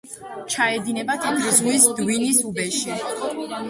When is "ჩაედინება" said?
0.53-1.19